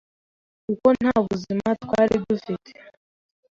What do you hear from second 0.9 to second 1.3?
nta